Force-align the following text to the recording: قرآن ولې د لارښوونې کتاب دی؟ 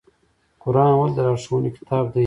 قرآن 0.63 0.91
ولې 0.95 1.13
د 1.15 1.19
لارښوونې 1.25 1.69
کتاب 1.77 2.05
دی؟ 2.13 2.19